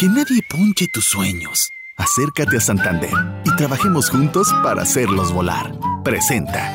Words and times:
Que 0.00 0.08
nadie 0.08 0.40
ponche 0.48 0.88
tus 0.88 1.04
sueños. 1.04 1.74
Acércate 1.98 2.56
a 2.56 2.60
Santander 2.60 3.10
y 3.44 3.54
trabajemos 3.56 4.08
juntos 4.08 4.48
para 4.62 4.80
hacerlos 4.80 5.30
volar. 5.30 5.78
Presenta. 6.02 6.72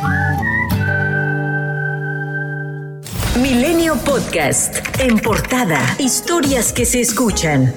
Milenio 3.42 3.96
Podcast. 3.96 4.76
En 5.00 5.18
portada. 5.18 5.80
Historias 5.98 6.72
que 6.72 6.86
se 6.86 7.02
escuchan. 7.02 7.74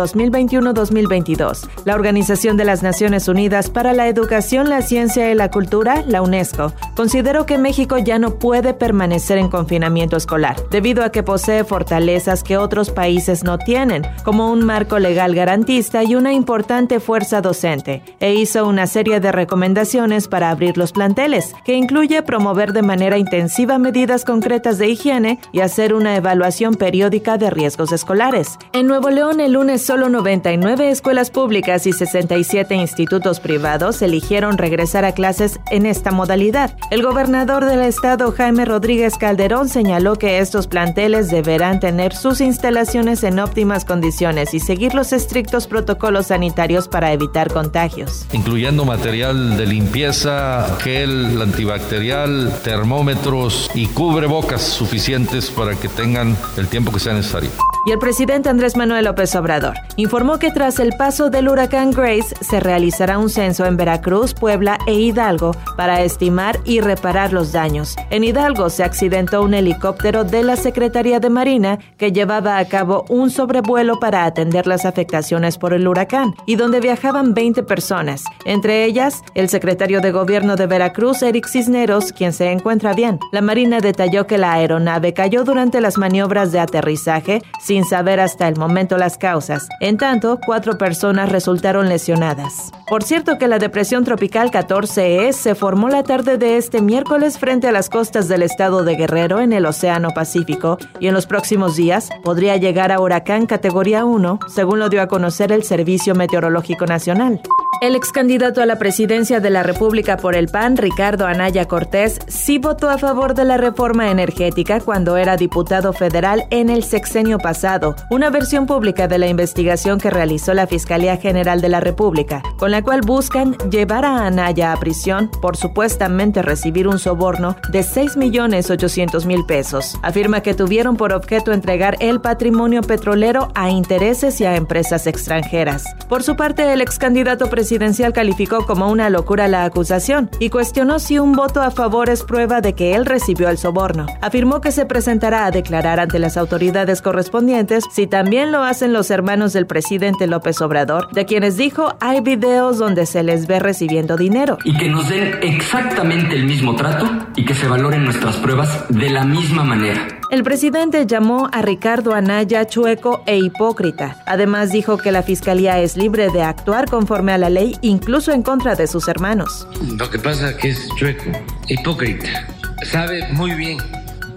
2021-2022, 1.06 1.68
la 1.84 1.94
Organización 1.94 2.56
de 2.56 2.64
las 2.64 2.82
Naciones 2.82 3.28
Unidas 3.28 3.70
para 3.70 3.92
la 3.92 4.08
Educación, 4.08 4.68
la 4.68 4.82
Ciencia 4.82 5.30
y 5.30 5.34
la 5.34 5.50
Cultura, 5.50 6.04
la 6.06 6.22
UNESCO, 6.22 6.72
consideró 6.96 7.46
que 7.46 7.58
México 7.58 7.98
ya 7.98 8.18
no 8.18 8.38
puede 8.38 8.74
permanecer 8.74 9.38
en 9.38 9.48
confinamiento 9.48 10.16
escolar, 10.16 10.56
debido 10.70 11.04
a 11.04 11.10
que 11.10 11.22
posee 11.22 11.64
fortalezas 11.64 12.42
que 12.42 12.56
otros 12.56 12.90
países 12.90 13.44
no 13.44 13.58
tienen, 13.58 14.02
como 14.24 14.50
un 14.50 14.64
marco 14.64 14.98
legal 14.98 15.34
garantista 15.34 16.04
y 16.04 16.14
una 16.14 16.32
importante 16.32 17.00
fuerza 17.00 17.40
docente, 17.40 18.02
e 18.20 18.34
hizo 18.34 18.66
una 18.66 18.86
serie 18.86 19.20
de 19.20 19.32
recomendaciones 19.32 20.28
para 20.28 20.50
abrir 20.50 20.76
los 20.76 20.92
planteles, 20.92 21.54
que 21.64 21.74
incluye 21.74 22.22
promover 22.22 22.72
de 22.72 22.82
manera 22.82 23.18
intensiva 23.18 23.78
medidas 23.78 24.24
concretas 24.24 24.78
de 24.78 24.88
higiene 24.88 25.38
y 25.52 25.60
hacer 25.60 25.94
una 25.94 26.16
evaluación 26.16 26.74
periódica 26.74 27.38
de 27.38 27.50
riesgos 27.50 27.92
escolares. 27.92 28.58
En 28.72 28.86
Nuevo 28.86 29.10
León, 29.10 29.40
el 29.40 29.52
lunes 29.52 29.82
solo 29.82 30.08
99 30.08 30.89
escuelas 30.90 31.30
públicas 31.30 31.86
y 31.86 31.92
67 31.92 32.74
institutos 32.74 33.40
privados 33.40 34.02
eligieron 34.02 34.58
regresar 34.58 35.04
a 35.04 35.12
clases 35.12 35.58
en 35.70 35.86
esta 35.86 36.10
modalidad. 36.10 36.76
El 36.90 37.02
gobernador 37.02 37.64
del 37.64 37.80
estado, 37.80 38.32
Jaime 38.32 38.64
Rodríguez 38.64 39.16
Calderón, 39.16 39.68
señaló 39.68 40.16
que 40.16 40.38
estos 40.38 40.66
planteles 40.66 41.30
deberán 41.30 41.80
tener 41.80 42.14
sus 42.14 42.40
instalaciones 42.40 43.22
en 43.24 43.38
óptimas 43.38 43.84
condiciones 43.84 44.52
y 44.52 44.60
seguir 44.60 44.94
los 44.94 45.12
estrictos 45.12 45.66
protocolos 45.66 46.26
sanitarios 46.26 46.88
para 46.88 47.12
evitar 47.12 47.52
contagios. 47.52 48.26
Incluyendo 48.32 48.84
material 48.84 49.56
de 49.56 49.66
limpieza, 49.66 50.66
gel 50.80 51.40
antibacterial, 51.40 52.52
termómetros 52.64 53.70
y 53.74 53.86
cubrebocas 53.86 54.62
suficientes 54.62 55.50
para 55.50 55.74
que 55.76 55.88
tengan 55.88 56.36
el 56.56 56.68
tiempo 56.68 56.92
que 56.92 57.00
sea 57.00 57.14
necesario. 57.14 57.50
Y 57.86 57.92
el 57.92 57.98
presidente 57.98 58.48
Andrés 58.48 58.76
Manuel 58.76 59.06
López 59.06 59.34
Obrador 59.36 59.74
informó 59.96 60.38
que 60.38 60.50
tras 60.50 60.79
el 60.80 60.92
paso 60.96 61.30
del 61.30 61.48
huracán 61.48 61.90
Grace 61.90 62.34
se 62.40 62.58
realizará 62.58 63.18
un 63.18 63.28
censo 63.28 63.66
en 63.66 63.76
Veracruz, 63.76 64.34
Puebla 64.34 64.78
e 64.86 64.94
Hidalgo 64.94 65.52
para 65.76 66.02
estimar 66.02 66.58
y 66.64 66.80
reparar 66.80 67.32
los 67.32 67.52
daños. 67.52 67.96
En 68.10 68.24
Hidalgo 68.24 68.70
se 68.70 68.82
accidentó 68.82 69.42
un 69.42 69.54
helicóptero 69.54 70.24
de 70.24 70.42
la 70.42 70.56
Secretaría 70.56 71.20
de 71.20 71.28
Marina 71.28 71.78
que 71.98 72.12
llevaba 72.12 72.58
a 72.58 72.64
cabo 72.64 73.04
un 73.08 73.30
sobrevuelo 73.30 74.00
para 74.00 74.24
atender 74.24 74.66
las 74.66 74.84
afectaciones 74.84 75.58
por 75.58 75.74
el 75.74 75.86
huracán 75.86 76.34
y 76.46 76.56
donde 76.56 76.80
viajaban 76.80 77.34
20 77.34 77.62
personas, 77.64 78.24
entre 78.44 78.84
ellas 78.84 79.22
el 79.34 79.48
secretario 79.48 80.00
de 80.00 80.12
Gobierno 80.12 80.56
de 80.56 80.66
Veracruz, 80.66 81.22
Eric 81.22 81.46
Cisneros, 81.46 82.12
quien 82.12 82.32
se 82.32 82.50
encuentra 82.50 82.94
bien. 82.94 83.18
La 83.32 83.42
Marina 83.42 83.80
detalló 83.80 84.26
que 84.26 84.38
la 84.38 84.54
aeronave 84.54 85.12
cayó 85.12 85.44
durante 85.44 85.80
las 85.80 85.98
maniobras 85.98 86.52
de 86.52 86.60
aterrizaje 86.60 87.42
sin 87.60 87.84
saber 87.84 88.20
hasta 88.20 88.48
el 88.48 88.56
momento 88.56 88.96
las 88.96 89.18
causas. 89.18 89.68
En 89.80 89.98
tanto, 89.98 90.38
cuatro 90.60 90.76
personas 90.76 91.32
resultaron 91.32 91.88
lesionadas. 91.88 92.70
Por 92.86 93.02
cierto 93.02 93.38
que 93.38 93.48
la 93.48 93.58
depresión 93.58 94.04
tropical 94.04 94.50
14E 94.50 95.32
se 95.32 95.54
formó 95.54 95.88
la 95.88 96.02
tarde 96.02 96.36
de 96.36 96.58
este 96.58 96.82
miércoles 96.82 97.38
frente 97.38 97.66
a 97.66 97.72
las 97.72 97.88
costas 97.88 98.28
del 98.28 98.42
estado 98.42 98.84
de 98.84 98.94
Guerrero 98.94 99.40
en 99.40 99.54
el 99.54 99.64
Océano 99.64 100.10
Pacífico 100.10 100.76
y 100.98 101.06
en 101.06 101.14
los 101.14 101.24
próximos 101.24 101.76
días 101.76 102.10
podría 102.22 102.58
llegar 102.58 102.92
a 102.92 103.00
huracán 103.00 103.46
categoría 103.46 104.04
1, 104.04 104.38
según 104.48 104.80
lo 104.80 104.90
dio 104.90 105.00
a 105.00 105.08
conocer 105.08 105.50
el 105.50 105.62
Servicio 105.62 106.14
Meteorológico 106.14 106.84
Nacional. 106.84 107.40
El 107.78 107.96
ex 107.96 108.12
candidato 108.12 108.60
a 108.60 108.66
la 108.66 108.76
presidencia 108.76 109.40
de 109.40 109.48
la 109.48 109.62
República 109.62 110.18
por 110.18 110.34
el 110.34 110.48
PAN, 110.48 110.76
Ricardo 110.76 111.26
Anaya 111.26 111.66
Cortés, 111.66 112.18
sí 112.28 112.58
votó 112.58 112.90
a 112.90 112.98
favor 112.98 113.32
de 113.32 113.46
la 113.46 113.56
reforma 113.56 114.10
energética 114.10 114.80
cuando 114.80 115.16
era 115.16 115.38
diputado 115.38 115.94
federal 115.94 116.44
en 116.50 116.68
el 116.68 116.84
sexenio 116.84 117.38
pasado, 117.38 117.96
una 118.10 118.28
versión 118.28 118.66
pública 118.66 119.08
de 119.08 119.16
la 119.16 119.28
investigación 119.28 119.98
que 119.98 120.10
realizó 120.10 120.52
la 120.52 120.66
Fiscalía 120.66 121.16
General 121.16 121.62
de 121.62 121.70
la 121.70 121.80
República, 121.80 122.42
con 122.58 122.70
la 122.70 122.82
cual 122.82 123.00
buscan 123.00 123.56
llevar 123.70 124.04
a 124.04 124.26
Anaya 124.26 124.74
a 124.74 124.76
prisión 124.76 125.30
por 125.40 125.56
supuestamente 125.56 126.42
recibir 126.42 126.86
un 126.86 126.98
soborno 126.98 127.56
de 127.72 127.80
6.800.000 127.80 129.46
pesos. 129.46 129.98
Afirma 130.02 130.42
que 130.42 130.52
tuvieron 130.52 130.98
por 130.98 131.14
objeto 131.14 131.50
entregar 131.50 131.96
el 132.00 132.20
patrimonio 132.20 132.82
petrolero 132.82 133.48
a 133.54 133.70
intereses 133.70 134.38
y 134.42 134.44
a 134.44 134.56
empresas 134.56 135.06
extranjeras. 135.06 135.84
Por 136.10 136.22
su 136.22 136.36
parte, 136.36 136.70
el 136.70 136.82
ex 136.82 136.98
candidato 136.98 137.46
presidencial 137.46 137.59
presidencial 137.60 138.14
calificó 138.14 138.64
como 138.64 138.90
una 138.90 139.10
locura 139.10 139.46
la 139.46 139.64
acusación 139.64 140.30
y 140.38 140.48
cuestionó 140.48 140.98
si 140.98 141.18
un 141.18 141.32
voto 141.32 141.60
a 141.60 141.70
favor 141.70 142.08
es 142.08 142.22
prueba 142.22 142.62
de 142.62 142.74
que 142.74 142.94
él 142.94 143.04
recibió 143.04 143.50
el 143.50 143.58
soborno. 143.58 144.06
Afirmó 144.22 144.62
que 144.62 144.72
se 144.72 144.86
presentará 144.86 145.44
a 145.44 145.50
declarar 145.50 146.00
ante 146.00 146.18
las 146.18 146.38
autoridades 146.38 147.02
correspondientes 147.02 147.84
si 147.92 148.06
también 148.06 148.50
lo 148.50 148.62
hacen 148.62 148.94
los 148.94 149.10
hermanos 149.10 149.52
del 149.52 149.66
presidente 149.66 150.26
López 150.26 150.58
Obrador, 150.62 151.12
de 151.12 151.26
quienes 151.26 151.58
dijo 151.58 151.96
hay 152.00 152.22
videos 152.22 152.78
donde 152.78 153.04
se 153.04 153.22
les 153.22 153.46
ve 153.46 153.60
recibiendo 153.60 154.16
dinero. 154.16 154.56
Y 154.64 154.74
que 154.78 154.88
nos 154.88 155.10
den 155.10 155.40
exactamente 155.42 156.36
el 156.36 156.46
mismo 156.46 156.74
trato 156.76 157.10
y 157.36 157.44
que 157.44 157.54
se 157.54 157.68
valoren 157.68 158.04
nuestras 158.04 158.36
pruebas 158.38 158.86
de 158.88 159.10
la 159.10 159.26
misma 159.26 159.64
manera. 159.64 160.19
El 160.30 160.44
presidente 160.44 161.06
llamó 161.06 161.48
a 161.50 161.60
Ricardo 161.60 162.14
Anaya 162.14 162.64
chueco 162.64 163.24
e 163.26 163.36
hipócrita. 163.36 164.22
Además 164.26 164.70
dijo 164.70 164.96
que 164.96 165.10
la 165.10 165.24
fiscalía 165.24 165.80
es 165.80 165.96
libre 165.96 166.30
de 166.30 166.42
actuar 166.42 166.88
conforme 166.88 167.32
a 167.32 167.38
la 167.38 167.50
ley, 167.50 167.76
incluso 167.80 168.30
en 168.30 168.42
contra 168.42 168.76
de 168.76 168.86
sus 168.86 169.08
hermanos. 169.08 169.66
Lo 169.98 170.08
que 170.08 170.20
pasa 170.20 170.50
es 170.50 170.56
que 170.56 170.68
es 170.68 170.88
chueco, 170.96 171.32
hipócrita. 171.66 172.46
Sabe 172.84 173.26
muy 173.32 173.56
bien 173.56 173.78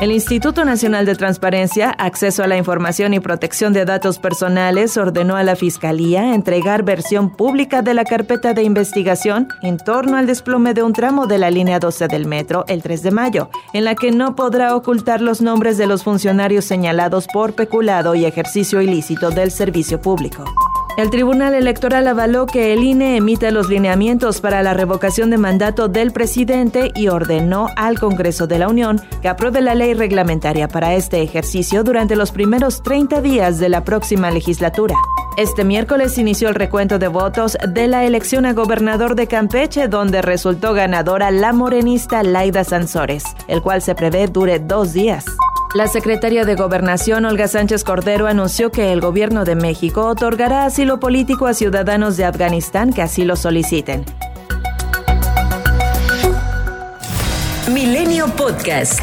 El 0.00 0.12
Instituto 0.12 0.64
Nacional 0.64 1.04
de 1.04 1.14
Transparencia, 1.14 1.90
Acceso 1.90 2.42
a 2.42 2.46
la 2.46 2.56
Información 2.56 3.12
y 3.12 3.20
Protección 3.20 3.74
de 3.74 3.84
Datos 3.84 4.18
Personales 4.18 4.96
ordenó 4.96 5.36
a 5.36 5.42
la 5.42 5.56
Fiscalía 5.56 6.34
entregar 6.34 6.84
versión 6.84 7.28
pública 7.28 7.82
de 7.82 7.92
la 7.92 8.04
carpeta 8.04 8.54
de 8.54 8.62
investigación 8.62 9.48
en 9.60 9.76
torno 9.76 10.16
al 10.16 10.26
desplome 10.26 10.72
de 10.72 10.82
un 10.82 10.94
tramo 10.94 11.26
de 11.26 11.36
la 11.36 11.50
línea 11.50 11.80
12 11.80 12.08
del 12.08 12.24
metro 12.24 12.64
el 12.66 12.82
3 12.82 13.02
de 13.02 13.10
mayo, 13.10 13.50
en 13.74 13.84
la 13.84 13.94
que 13.94 14.10
no 14.10 14.34
podrá 14.34 14.74
ocultar 14.74 15.20
los 15.20 15.42
nombres 15.42 15.76
de 15.76 15.86
los 15.86 16.02
funcionarios 16.02 16.64
señalados 16.64 17.26
por 17.30 17.52
peculado 17.52 18.14
y 18.14 18.24
ejercicio 18.24 18.80
ilícito 18.80 19.28
del 19.28 19.50
servicio 19.50 20.00
público. 20.00 20.44
El 21.00 21.08
Tribunal 21.08 21.54
Electoral 21.54 22.06
avaló 22.08 22.44
que 22.44 22.74
el 22.74 22.84
INE 22.84 23.16
emita 23.16 23.50
los 23.50 23.70
lineamientos 23.70 24.42
para 24.42 24.62
la 24.62 24.74
revocación 24.74 25.30
de 25.30 25.38
mandato 25.38 25.88
del 25.88 26.12
presidente 26.12 26.92
y 26.94 27.08
ordenó 27.08 27.68
al 27.74 27.98
Congreso 27.98 28.46
de 28.46 28.58
la 28.58 28.68
Unión 28.68 29.00
que 29.22 29.30
apruebe 29.30 29.62
la 29.62 29.74
ley 29.74 29.94
reglamentaria 29.94 30.68
para 30.68 30.94
este 30.94 31.22
ejercicio 31.22 31.84
durante 31.84 32.16
los 32.16 32.32
primeros 32.32 32.82
30 32.82 33.22
días 33.22 33.58
de 33.58 33.70
la 33.70 33.82
próxima 33.82 34.30
legislatura. 34.30 34.94
Este 35.38 35.64
miércoles 35.64 36.18
inició 36.18 36.50
el 36.50 36.54
recuento 36.54 36.98
de 36.98 37.08
votos 37.08 37.56
de 37.66 37.88
la 37.88 38.04
elección 38.04 38.44
a 38.44 38.52
gobernador 38.52 39.14
de 39.14 39.26
Campeche, 39.26 39.88
donde 39.88 40.20
resultó 40.20 40.74
ganadora 40.74 41.30
la 41.30 41.54
morenista 41.54 42.22
Laida 42.22 42.62
Sansores, 42.62 43.24
el 43.48 43.62
cual 43.62 43.80
se 43.80 43.94
prevé 43.94 44.26
dure 44.26 44.58
dos 44.58 44.92
días. 44.92 45.24
La 45.72 45.86
secretaria 45.86 46.44
de 46.44 46.56
Gobernación, 46.56 47.24
Olga 47.24 47.46
Sánchez 47.46 47.84
Cordero, 47.84 48.26
anunció 48.26 48.72
que 48.72 48.92
el 48.92 49.00
gobierno 49.00 49.44
de 49.44 49.54
México 49.54 50.04
otorgará 50.06 50.64
asilo 50.64 50.98
político 50.98 51.46
a 51.46 51.54
ciudadanos 51.54 52.16
de 52.16 52.24
Afganistán 52.24 52.92
que 52.92 53.02
así 53.02 53.24
lo 53.24 53.36
soliciten. 53.36 54.04
Milenio 57.72 58.26
Podcast. 58.34 59.00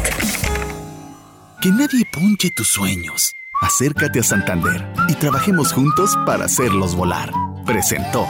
Que 1.62 1.70
nadie 1.70 2.04
ponche 2.12 2.50
tus 2.50 2.68
sueños. 2.68 3.34
Acércate 3.62 4.20
a 4.20 4.22
Santander 4.22 4.86
y 5.08 5.14
trabajemos 5.14 5.72
juntos 5.72 6.16
para 6.26 6.44
hacerlos 6.44 6.94
volar. 6.94 7.32
Presentó. 7.64 8.26